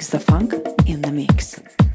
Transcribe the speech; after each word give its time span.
Felix 0.00 0.12
Da 0.12 0.18
Funk 0.18 0.54
in 0.86 1.02
the 1.02 1.12
Mix. 1.12 1.89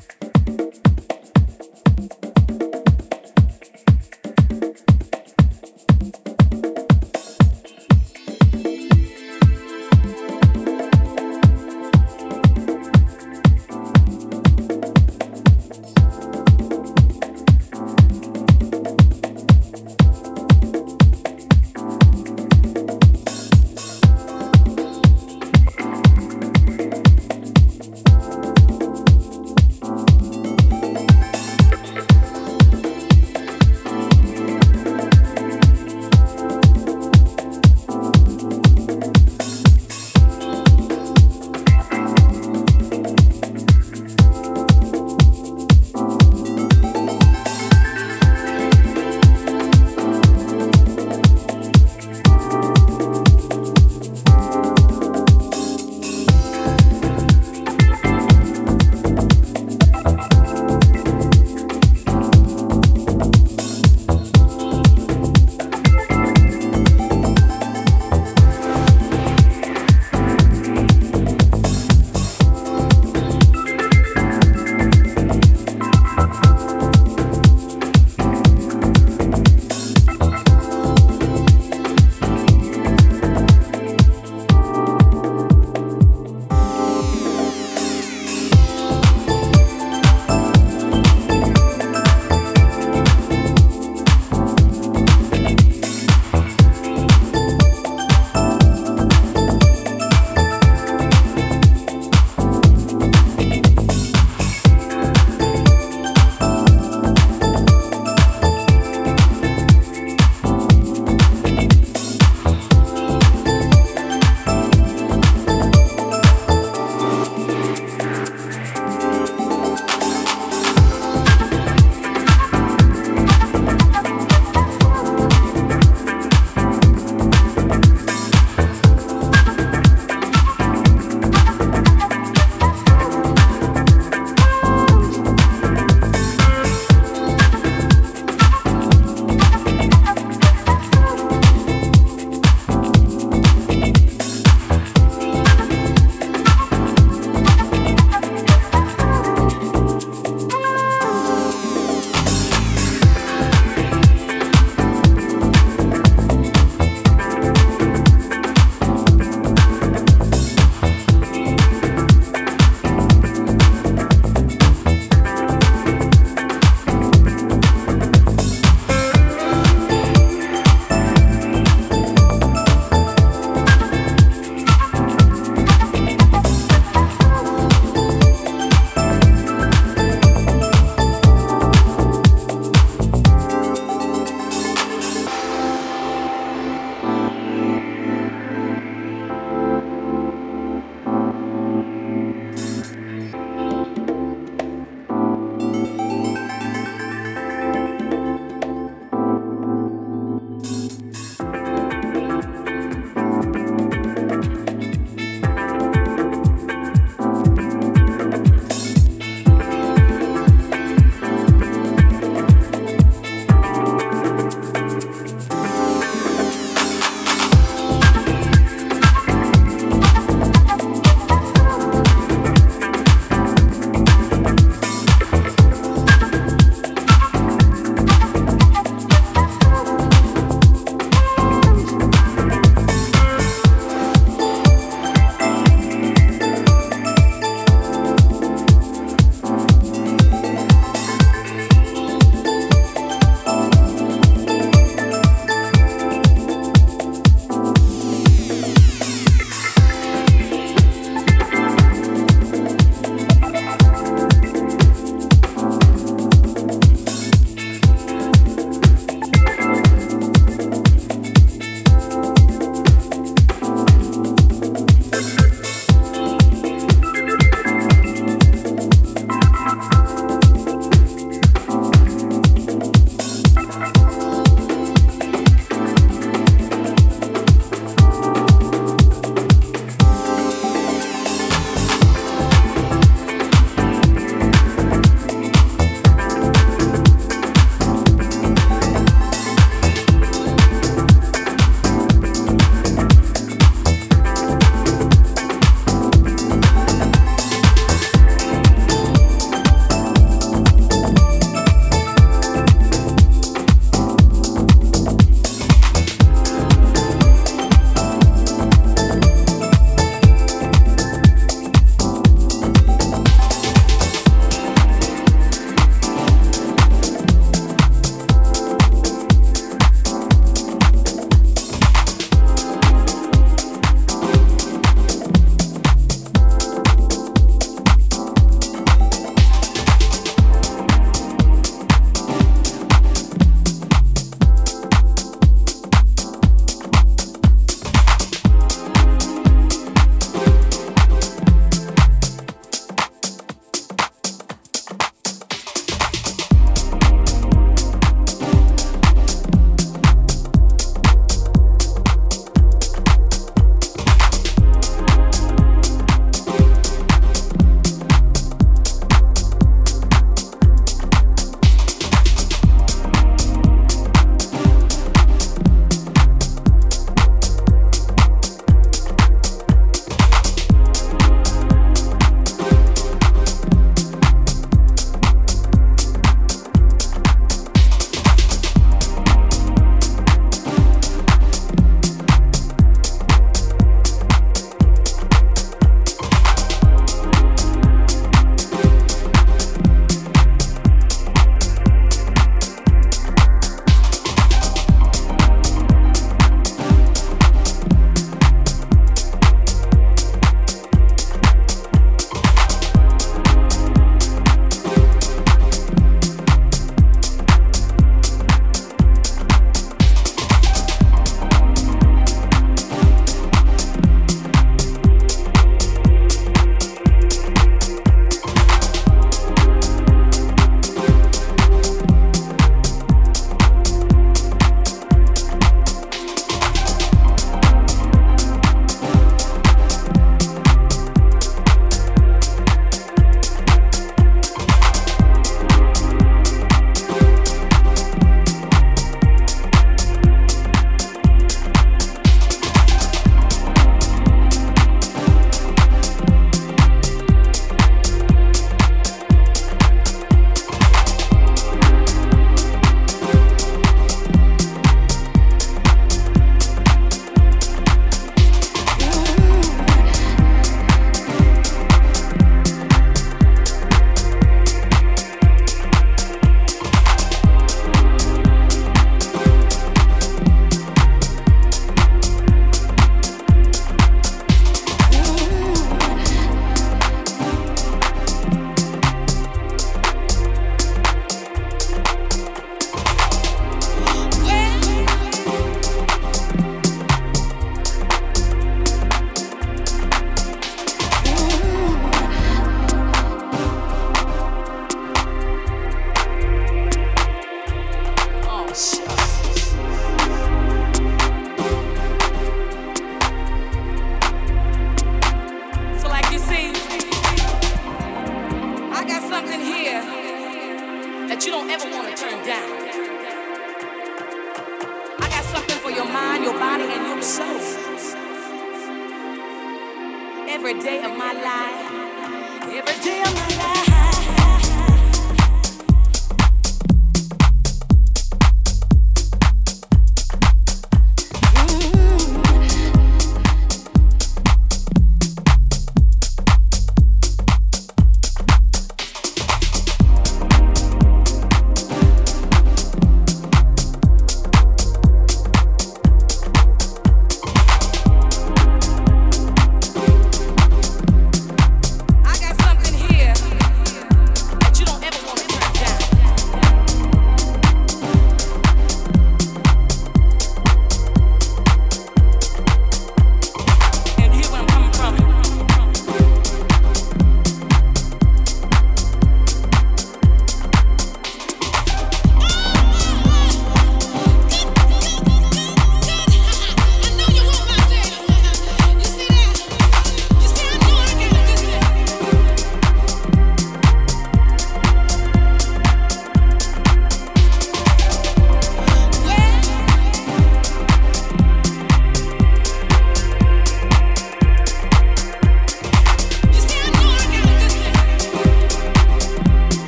every 520.56 520.80
day 520.80 521.04
of 521.04 521.12
my 521.18 521.34
life. 521.34 522.72
Every 522.72 523.04
day 523.04 523.22
of 523.22 523.36
my 523.36 523.58
life. 523.58 523.75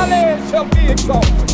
knowledge 0.00 0.50
shall 0.50 0.64
be 0.64 0.90
exalted. 0.90 1.49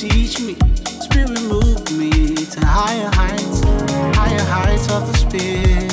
teach 0.00 0.40
me. 0.40 0.56
Spirit 1.02 1.42
move 1.42 1.92
me 1.92 2.34
to 2.34 2.64
higher 2.64 3.10
heights, 3.12 3.60
higher 4.16 4.44
heights 4.44 4.90
of 4.90 5.06
the 5.06 5.12
spirit. 5.12 5.92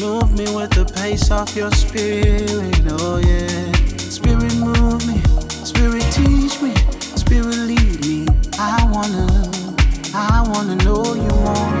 Move 0.00 0.36
me 0.36 0.52
with 0.52 0.70
the 0.70 0.84
pace 0.96 1.30
of 1.30 1.54
your 1.56 1.70
spirit, 1.70 2.80
oh 2.88 3.18
yeah. 3.18 3.70
Spirit 3.98 4.52
move 4.56 5.06
me, 5.06 5.22
spirit 5.48 6.02
teach 6.10 6.60
me, 6.60 6.74
spirit 7.14 7.56
lead 7.70 8.04
me. 8.04 8.26
I 8.58 8.90
wanna, 8.90 9.48
I 10.12 10.42
wanna 10.48 10.74
know 10.82 11.14
you 11.14 11.28
more. 11.28 11.73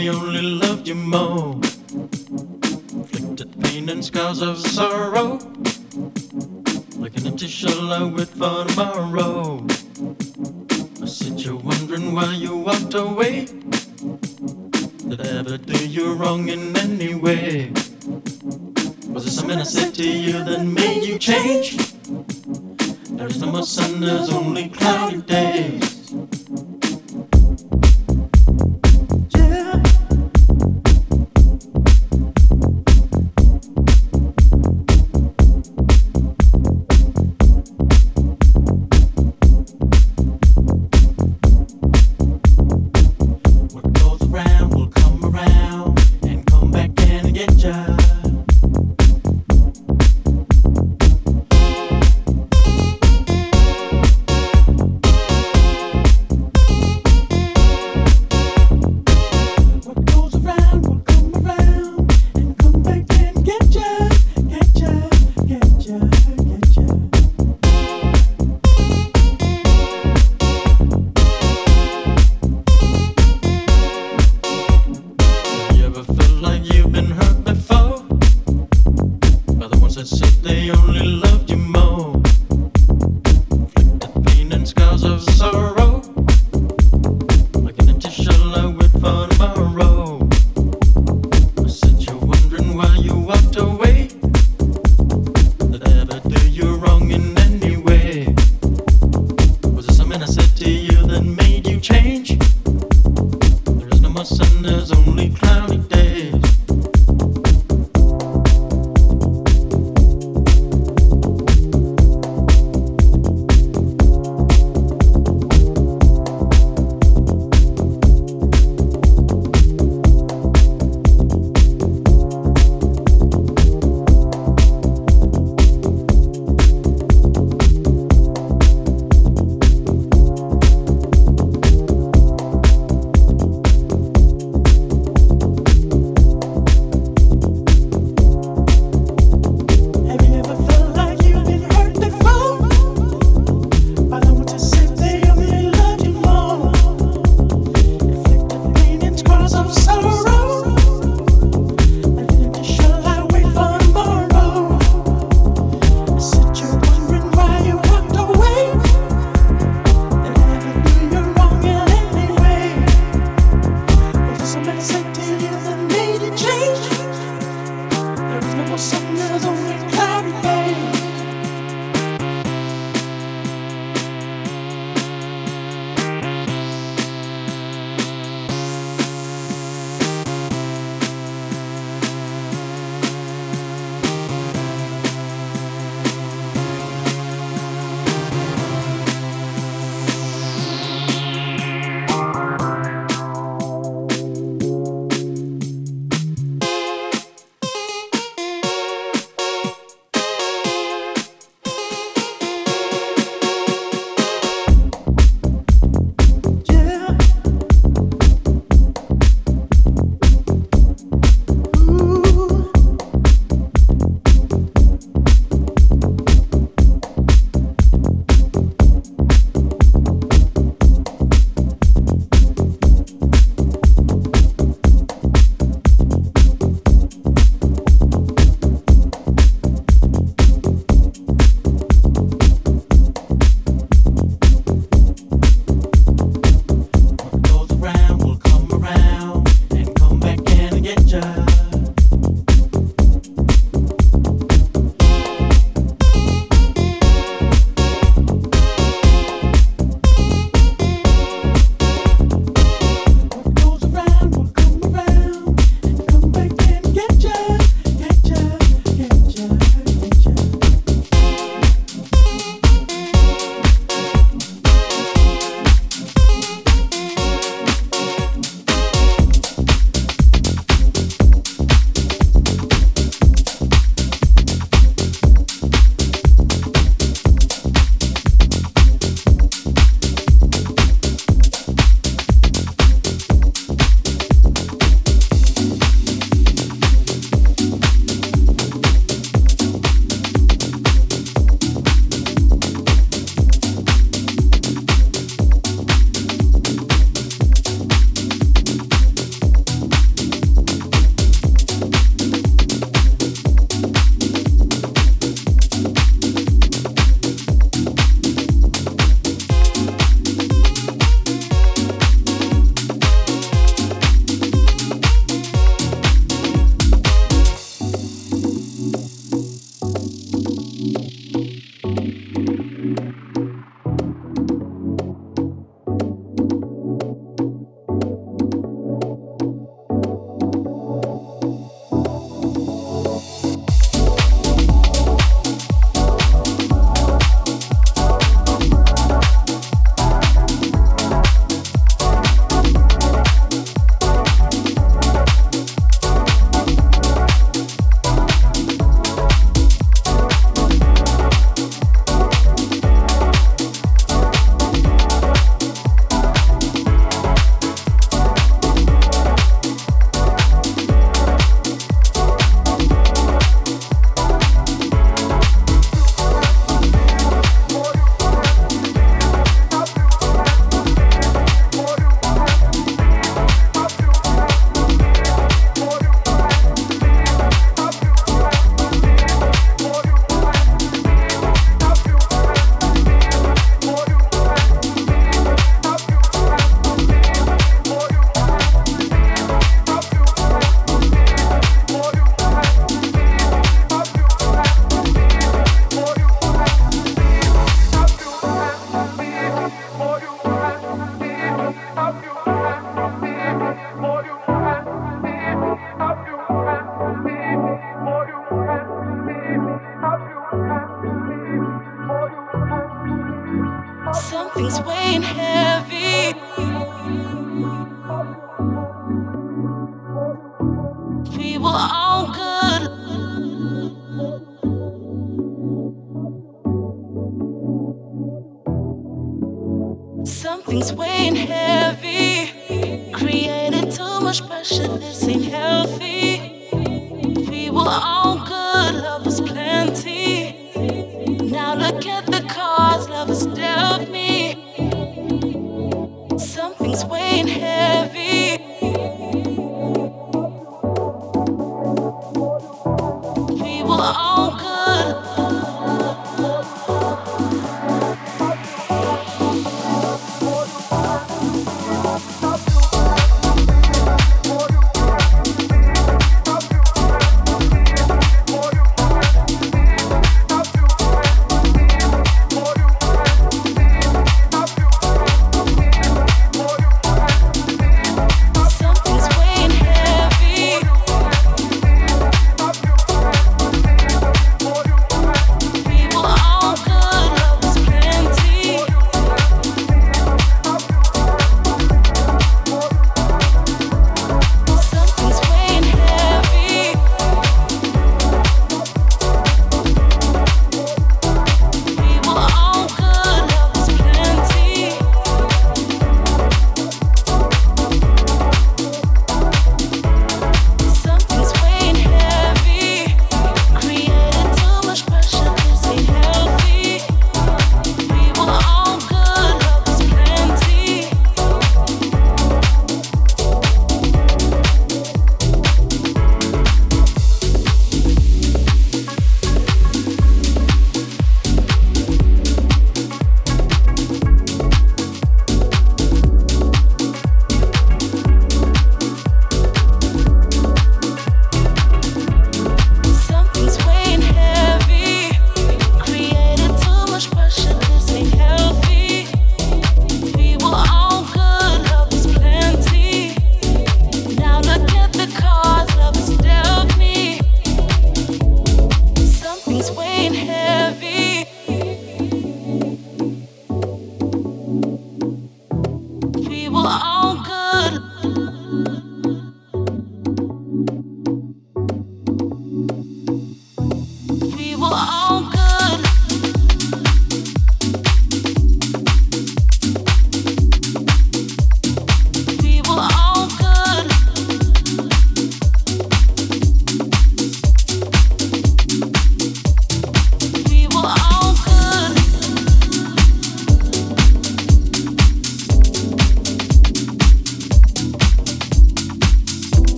I 0.00 0.08
only 0.08 0.40
loved 0.40 0.88
you 0.88 0.94
more. 0.94 1.56
Inflicted 2.96 3.60
pain 3.62 3.90
and 3.90 4.02
scars 4.02 4.40
of 4.40 4.56
sorrow, 4.58 5.38
like 6.96 7.14
an 7.18 7.26
empty 7.26 7.46
shell 7.46 7.92
I 7.92 8.04
with 8.04 8.30
fall. 8.30 8.59